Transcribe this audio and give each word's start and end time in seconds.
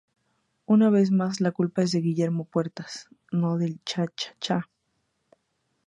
una 0.65 0.89
vez 0.89 1.11
más 1.11 1.41
la 1.41 1.51
culpa 1.51 1.83
es 1.83 1.91
de 1.91 2.01
Guillermo 2.01 2.45
Puertas, 2.45 3.07
no 3.31 3.59
del 3.59 3.79
chachacha 3.83 4.67